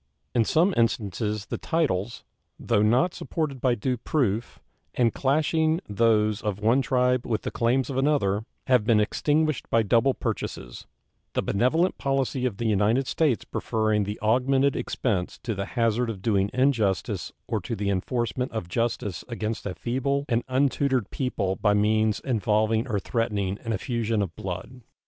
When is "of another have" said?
7.87-8.83